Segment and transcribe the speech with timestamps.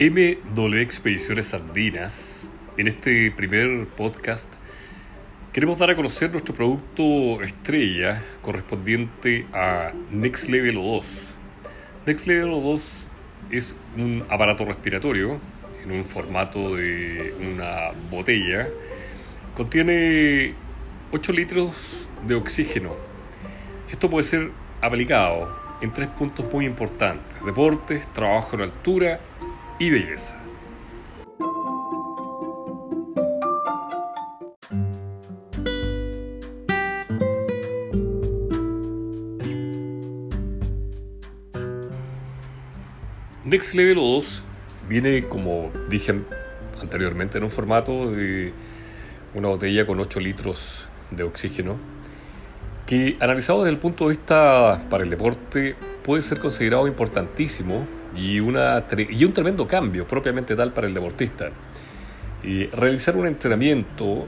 [0.00, 4.52] MW Expediciones Andinas, en este primer podcast,
[5.52, 11.04] queremos dar a conocer nuestro producto estrella correspondiente a Next Level O2.
[12.06, 12.82] Next Level O2
[13.52, 15.38] es un aparato respiratorio
[15.84, 18.66] en un formato de una botella.
[19.56, 20.54] Contiene
[21.12, 22.96] 8 litros de oxígeno.
[23.92, 27.44] Esto puede ser aplicado en tres puntos muy importantes.
[27.44, 29.20] Deportes, trabajo en altura
[29.78, 30.36] y belleza.
[43.44, 44.42] Next Level 2
[44.88, 46.14] viene, como dije
[46.80, 48.52] anteriormente, en un formato de
[49.34, 51.76] una botella con 8 litros de oxígeno,
[52.86, 58.40] que analizado desde el punto de vista para el deporte puede ser considerado importantísimo y,
[58.40, 61.50] una, y un tremendo cambio propiamente tal para el deportista.
[62.42, 64.26] Y realizar un entrenamiento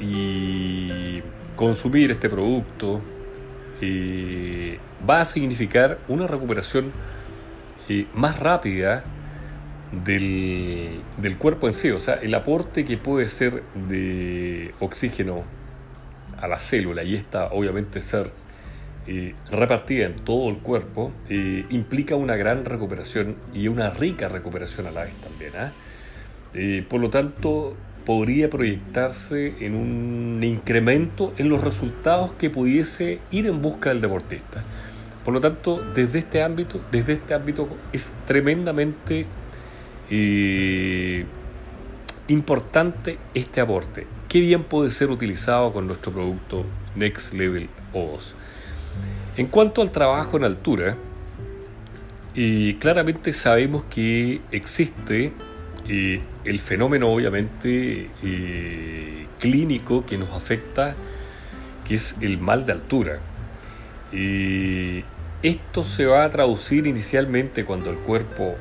[0.00, 1.22] y
[1.56, 3.00] consumir este producto
[3.80, 6.92] eh, va a significar una recuperación
[7.88, 9.04] eh, más rápida
[10.04, 15.44] del, del, cuerpo en sí, o sea, el aporte que puede ser de oxígeno
[16.40, 18.30] a la célula y esta obviamente ser
[19.50, 25.04] repartida en todo el cuerpo, implica una gran recuperación y una rica recuperación a la
[25.04, 25.52] vez también.
[25.56, 25.72] ¿ah?
[26.88, 33.60] por lo tanto, podría proyectarse en un incremento en los resultados que pudiese ir en
[33.60, 34.62] busca del deportista.
[35.24, 39.26] Por lo tanto, desde este ámbito, desde este ámbito es tremendamente
[40.08, 41.24] eh,
[42.28, 44.06] importante este aporte.
[44.28, 48.20] Qué bien puede ser utilizado con nuestro producto Next Level O2.
[49.36, 50.96] En cuanto al trabajo en altura,
[52.34, 55.32] y claramente sabemos que existe
[55.88, 60.96] eh, el fenómeno obviamente eh, clínico que nos afecta,
[61.86, 63.20] que es el mal de altura.
[65.42, 68.56] Esto se va a traducir inicialmente cuando el cuerpo,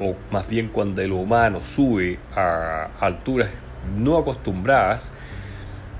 [0.00, 3.50] o más bien cuando el humano sube a alturas
[3.98, 5.10] no acostumbradas,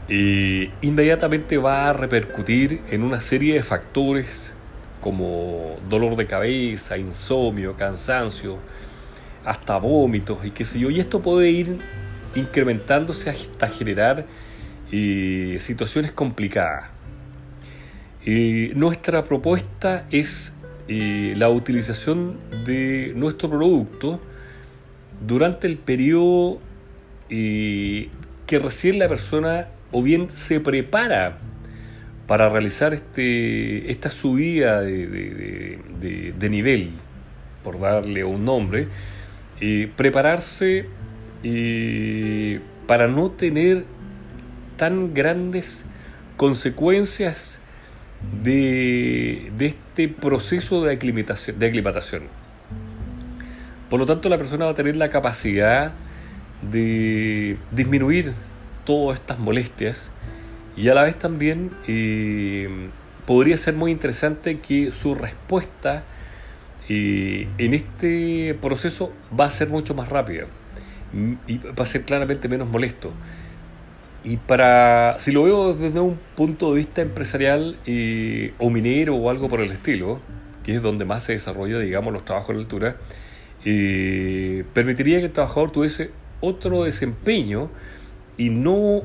[0.08, 4.52] inmediatamente va a repercutir en una serie de factores
[5.00, 8.58] como dolor de cabeza, insomnio, cansancio,
[9.44, 10.90] hasta vómitos y qué sé yo.
[10.90, 11.78] Y esto puede ir
[12.34, 14.26] incrementándose hasta generar
[14.90, 16.90] eh, situaciones complicadas.
[18.74, 20.52] nuestra propuesta es
[20.88, 24.20] eh, la utilización de nuestro producto
[25.26, 26.60] durante el periodo
[27.30, 28.08] eh,
[28.46, 31.38] que recién la persona o bien se prepara
[32.26, 36.90] para realizar este, esta subida de, nivel,
[37.62, 38.88] por darle un nombre,
[39.60, 40.86] eh, prepararse
[42.86, 43.84] para no tener
[44.76, 45.84] tan grandes
[46.36, 47.60] consecuencias
[48.42, 52.22] de, este proceso de de aclimatación.
[53.90, 55.92] Por lo tanto, la persona va a tener la capacidad
[56.70, 58.32] de disminuir
[58.84, 60.10] todas estas molestias
[60.76, 62.68] y a la vez también eh,
[63.26, 66.04] podría ser muy interesante que su respuesta
[66.88, 70.46] eh, en este proceso va a ser mucho más rápida
[71.46, 73.12] y va a ser claramente menos molesto.
[74.24, 79.28] Y para, si lo veo desde un punto de vista empresarial eh, o minero o
[79.28, 80.20] algo por el estilo,
[80.64, 82.96] que es donde más se desarrolla, digamos, los trabajos en altura,
[84.72, 86.10] permitiría que el trabajador tuviese
[86.40, 87.68] otro desempeño
[88.42, 89.02] y no,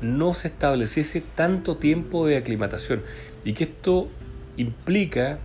[0.00, 3.02] no se estableciese tanto tiempo de aclimatación.
[3.44, 4.08] Y que esto
[4.56, 5.38] implica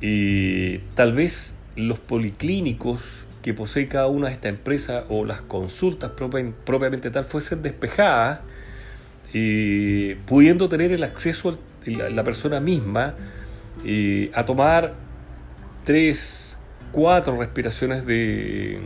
[0.00, 3.02] eh, tal vez los policlínicos
[3.42, 8.40] que posee cada una de estas empresas o las consultas propiamente tal fuesen despejadas,
[9.32, 11.56] eh, pudiendo tener el acceso
[11.86, 13.14] la, la persona misma
[13.84, 14.94] eh, a tomar
[15.84, 16.58] tres,
[16.90, 18.80] cuatro respiraciones de,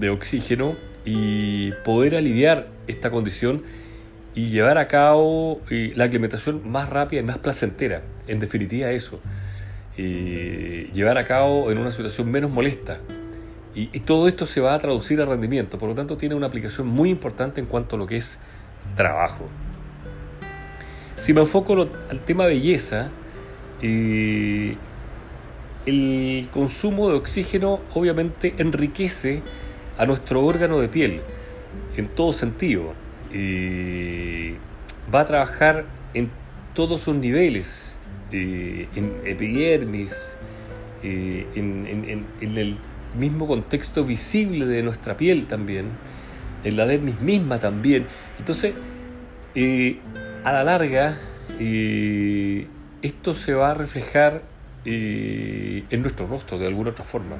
[0.00, 3.62] de oxígeno y poder aliviar esta condición
[4.34, 8.02] y llevar a cabo eh, la aclimatación más rápida y más placentera.
[8.26, 9.20] En definitiva eso.
[9.96, 12.98] Eh, llevar a cabo en una situación menos molesta.
[13.76, 15.78] Y, todo esto se va a traducir a rendimiento.
[15.78, 18.38] Por lo tanto, tiene una aplicación muy importante en cuanto a lo que es
[18.94, 19.48] trabajo.
[21.16, 23.08] Si me enfoco al tema belleza,
[23.82, 24.76] eh,
[25.86, 29.42] el consumo de oxígeno obviamente enriquece
[29.98, 31.20] a nuestro órgano de piel
[31.96, 32.94] en todo sentido.
[35.12, 36.30] va a trabajar en
[36.74, 37.90] todos sus niveles,
[38.32, 40.34] en epidermis,
[41.02, 42.76] eh, en, el
[43.18, 45.86] mismo contexto visible de nuestra piel también,
[46.64, 48.06] en la dermis misma también.
[48.38, 48.74] Entonces,
[50.44, 51.16] a la larga,
[53.02, 54.42] esto se va a reflejar
[54.84, 57.36] en nuestro rostro de alguna otra forma.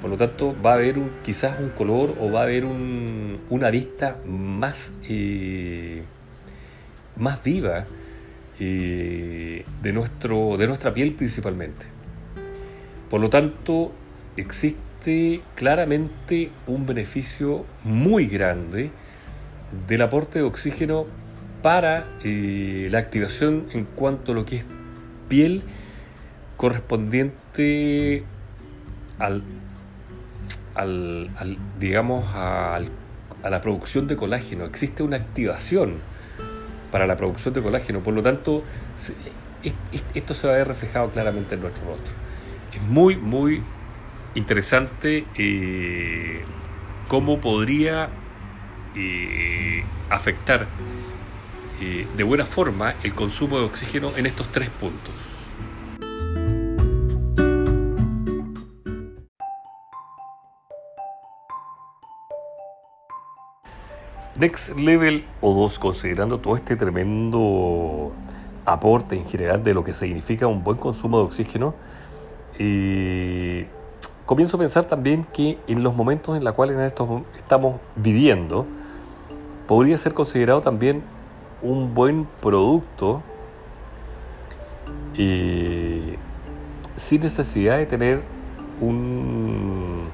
[0.00, 3.70] Por lo tanto, va a haber un, quizás un color o va a haber una
[3.70, 4.92] vista más,
[7.16, 7.84] más viva
[8.58, 11.86] de, nuestro, de nuestra piel principalmente.
[13.10, 13.92] Por lo tanto,
[14.36, 18.90] existe claramente un beneficio muy grande
[19.86, 21.06] del aporte de oxígeno
[21.62, 24.64] para eh, la activación en cuanto a lo que es
[25.28, 25.62] piel
[26.56, 28.24] correspondiente
[29.18, 29.42] al,
[30.78, 31.30] al,
[31.78, 32.80] digamos a
[33.42, 34.64] la producción de colágeno.
[34.64, 35.96] Existe una activación
[36.90, 38.62] para la producción de colágeno, por lo tanto
[40.14, 42.12] esto se va a ver reflejado claramente en nuestro rostro.
[42.74, 43.62] Es muy, muy
[44.34, 46.42] interesante eh,
[47.08, 48.08] cómo podría
[48.94, 50.66] eh, afectar
[51.80, 55.14] eh, de buena forma el consumo de oxígeno en estos tres puntos.
[64.38, 68.12] Next Level O2, considerando todo este tremendo
[68.64, 71.74] aporte en general de lo que significa un buen consumo de oxígeno,
[74.26, 76.78] comienzo a pensar también que en los momentos en los cuales
[77.34, 78.66] estamos viviendo,
[79.66, 81.02] podría ser considerado también
[81.60, 83.22] un buen producto
[85.14, 88.22] sin necesidad de tener
[88.80, 90.04] un,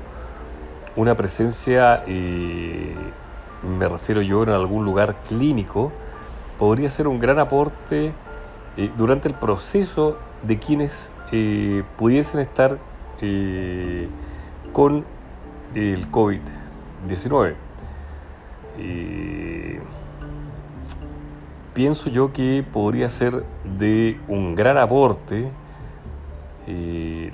[0.97, 2.03] una presencia,
[3.65, 5.93] me refiero yo, en algún lugar clínico,
[6.59, 8.13] podría ser un gran aporte
[8.77, 12.79] eh, durante el proceso de quienes eh, pudiesen estar
[13.21, 14.09] eh,
[14.73, 15.05] con
[15.75, 17.55] el COVID-19
[21.75, 23.45] pienso yo que podría ser
[23.79, 25.51] de un gran aporte
[26.67, 27.31] eh,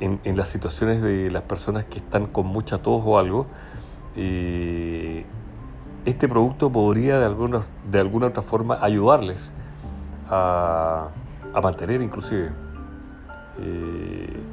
[0.00, 3.46] en, las situaciones de las personas que están con mucha tos o algo.
[6.04, 7.60] Este producto podría de alguna,
[7.90, 9.52] de alguna otra forma ayudarles
[10.28, 11.08] a,
[11.62, 12.52] mantener inclusive.
[13.58, 14.44] Eh,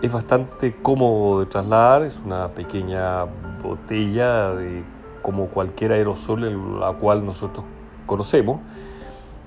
[0.00, 3.24] es bastante cómodo de trasladar, es una pequeña
[3.62, 4.84] botella de
[5.20, 7.66] como cualquier aerosol la cual nosotros
[8.06, 8.60] conocemos,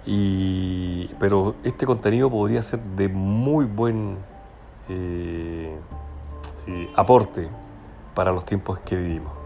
[0.05, 4.17] y, pero este contenido podría ser de muy buen
[4.89, 5.75] eh,
[6.67, 7.49] eh, aporte
[8.13, 9.40] para los tiempos que vivimos.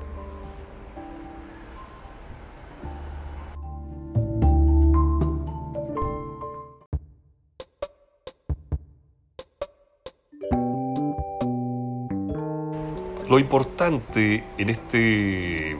[13.29, 15.71] Lo importante en este,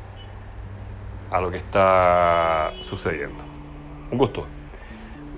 [1.30, 3.45] a lo que está sucediendo.
[4.11, 4.59] Un gusto.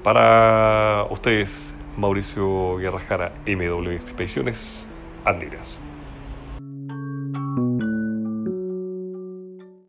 [0.02, 4.88] Para ustedes, Mauricio Guerrajara, MW Expediciones
[5.24, 5.80] Andinas.